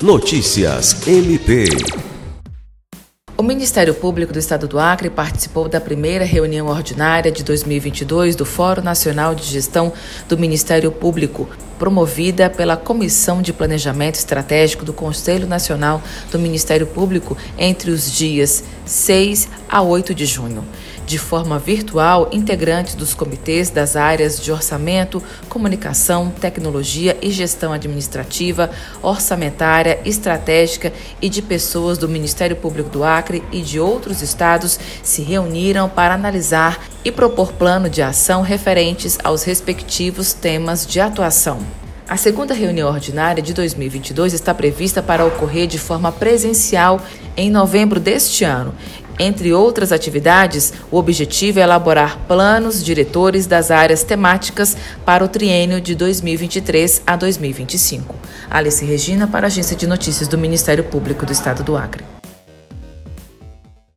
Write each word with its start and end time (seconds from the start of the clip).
Notícias 0.00 1.08
MP. 1.08 1.64
O 3.36 3.42
Ministério 3.42 3.92
Público 3.92 4.32
do 4.32 4.38
Estado 4.38 4.68
do 4.68 4.78
Acre 4.78 5.10
participou 5.10 5.68
da 5.68 5.80
primeira 5.80 6.24
reunião 6.24 6.68
ordinária 6.68 7.32
de 7.32 7.42
2022 7.42 8.36
do 8.36 8.44
Fórum 8.44 8.80
Nacional 8.80 9.34
de 9.34 9.42
Gestão 9.42 9.92
do 10.28 10.38
Ministério 10.38 10.92
Público, 10.92 11.48
promovida 11.80 12.48
pela 12.48 12.76
Comissão 12.76 13.42
de 13.42 13.52
Planejamento 13.52 14.14
Estratégico 14.14 14.84
do 14.84 14.92
Conselho 14.92 15.48
Nacional 15.48 16.00
do 16.30 16.38
Ministério 16.38 16.86
Público 16.86 17.36
entre 17.58 17.90
os 17.90 18.12
dias 18.12 18.62
6 18.86 19.48
a 19.68 19.82
8 19.82 20.14
de 20.14 20.26
junho. 20.26 20.64
De 21.08 21.16
forma 21.16 21.58
virtual, 21.58 22.28
integrantes 22.32 22.94
dos 22.94 23.14
comitês 23.14 23.70
das 23.70 23.96
áreas 23.96 24.38
de 24.38 24.52
orçamento, 24.52 25.22
comunicação, 25.48 26.30
tecnologia 26.30 27.16
e 27.22 27.30
gestão 27.30 27.72
administrativa, 27.72 28.70
orçamentária, 29.00 30.00
estratégica 30.04 30.92
e 31.22 31.30
de 31.30 31.40
pessoas 31.40 31.96
do 31.96 32.10
Ministério 32.10 32.56
Público 32.56 32.90
do 32.90 33.04
Acre 33.04 33.42
e 33.50 33.62
de 33.62 33.80
outros 33.80 34.20
estados 34.20 34.78
se 35.02 35.22
reuniram 35.22 35.88
para 35.88 36.12
analisar 36.12 36.84
e 37.02 37.10
propor 37.10 37.54
plano 37.54 37.88
de 37.88 38.02
ação 38.02 38.42
referentes 38.42 39.16
aos 39.24 39.44
respectivos 39.44 40.34
temas 40.34 40.86
de 40.86 41.00
atuação. 41.00 41.58
A 42.06 42.18
segunda 42.18 42.52
reunião 42.52 42.90
ordinária 42.90 43.42
de 43.42 43.54
2022 43.54 44.34
está 44.34 44.54
prevista 44.54 45.02
para 45.02 45.24
ocorrer 45.24 45.66
de 45.66 45.78
forma 45.78 46.12
presencial 46.12 47.00
em 47.34 47.50
novembro 47.50 48.00
deste 48.00 48.44
ano. 48.44 48.74
Entre 49.18 49.52
outras 49.52 49.90
atividades, 49.90 50.72
o 50.90 50.96
objetivo 50.96 51.58
é 51.58 51.62
elaborar 51.62 52.18
planos 52.28 52.84
diretores 52.84 53.46
das 53.46 53.70
áreas 53.70 54.04
temáticas 54.04 54.76
para 55.04 55.24
o 55.24 55.28
triênio 55.28 55.80
de 55.80 55.94
2023 55.94 57.02
a 57.06 57.16
2025. 57.16 58.14
Alice 58.48 58.84
Regina, 58.84 59.26
para 59.26 59.46
a 59.46 59.48
Agência 59.48 59.76
de 59.76 59.86
Notícias 59.86 60.28
do 60.28 60.38
Ministério 60.38 60.84
Público 60.84 61.26
do 61.26 61.32
Estado 61.32 61.64
do 61.64 61.76
Acre. 61.76 62.17